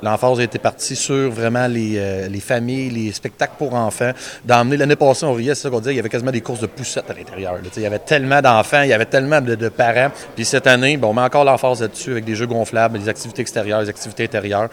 L'emphase 0.00 0.38
a 0.38 0.44
été 0.44 0.60
partie 0.60 0.94
sur 0.94 1.28
vraiment 1.28 1.66
les, 1.66 1.94
euh, 1.96 2.28
les, 2.28 2.38
familles, 2.38 2.88
les 2.88 3.10
spectacles 3.10 3.54
pour 3.58 3.74
enfants. 3.74 4.12
D'emmener 4.44 4.76
l'année 4.76 4.94
passée, 4.94 5.26
on 5.26 5.32
riait, 5.32 5.56
c'est 5.56 5.62
ça 5.62 5.70
qu'on 5.70 5.80
disait, 5.80 5.94
il 5.94 5.96
y 5.96 5.98
avait 5.98 6.08
quasiment 6.08 6.30
des 6.30 6.40
courses 6.40 6.60
de 6.60 6.68
poussettes 6.68 7.10
à 7.10 7.14
l'intérieur. 7.14 7.58
Il 7.76 7.82
y 7.82 7.84
avait 7.84 7.98
tellement 7.98 8.40
d'enfants, 8.40 8.82
il 8.82 8.90
y 8.90 8.92
avait 8.92 9.06
tellement 9.06 9.40
de, 9.40 9.56
de, 9.56 9.68
parents. 9.68 10.12
Puis 10.36 10.44
cette 10.44 10.68
année, 10.68 10.96
bon, 10.96 11.08
on 11.08 11.14
met 11.14 11.22
encore 11.22 11.42
l'emphase 11.42 11.80
là-dessus 11.80 12.12
avec 12.12 12.24
des 12.24 12.36
jeux 12.36 12.46
gonflables, 12.46 12.96
des 12.96 13.08
activités 13.08 13.42
extérieures, 13.42 13.82
des 13.82 13.88
activités 13.88 14.22
intérieures. 14.22 14.68